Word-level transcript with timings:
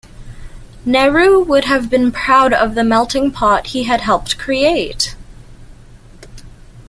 Nehru 0.83 1.43
would 1.43 1.65
have 1.65 1.91
been 1.91 2.11
proud 2.11 2.53
of 2.53 2.73
the 2.73 2.83
melting 2.83 3.29
pot 3.29 3.67
he 3.67 3.83
had 3.83 4.01
helped 4.01 4.35
create. 4.39 5.15